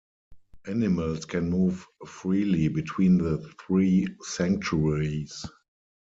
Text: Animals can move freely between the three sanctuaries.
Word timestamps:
Animals 0.65 1.25
can 1.25 1.51
move 1.51 1.85
freely 2.07 2.69
between 2.69 3.19
the 3.19 3.37
three 3.67 4.07
sanctuaries. 4.23 5.45